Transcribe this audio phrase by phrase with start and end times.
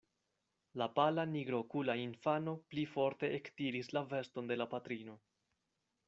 [0.81, 5.19] La pala nigrokula infano pli forte ektiris la veston de la patrino.